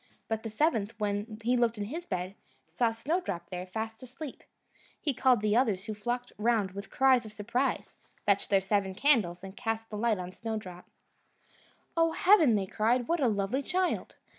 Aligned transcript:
But 0.27 0.41
the 0.41 0.49
seventh, 0.49 0.99
when 0.99 1.37
he 1.43 1.55
looked 1.55 1.77
in 1.77 1.83
his 1.83 2.07
bed, 2.07 2.33
saw 2.67 2.89
Snowdrop 2.91 3.51
there, 3.51 3.67
fast 3.67 4.01
asleep. 4.01 4.43
He 4.99 5.13
called 5.13 5.41
the 5.41 5.55
others, 5.55 5.85
who 5.85 5.93
flocked 5.93 6.33
round 6.39 6.71
with 6.71 6.89
cries 6.89 7.23
of 7.23 7.31
surprise, 7.31 7.97
fetched 8.25 8.49
their 8.49 8.61
seven 8.61 8.95
candles, 8.95 9.43
and 9.43 9.55
cast 9.55 9.91
the 9.91 9.99
light 9.99 10.17
on 10.17 10.31
Snowdrop. 10.31 10.89
"Oh, 11.95 12.13
heaven!" 12.13 12.55
they 12.55 12.65
cried, 12.65 13.07
"what 13.07 13.19
a 13.21 13.27
lovely 13.27 13.61
child!" 13.61 14.15